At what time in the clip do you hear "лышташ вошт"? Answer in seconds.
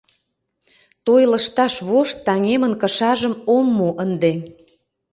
1.31-2.17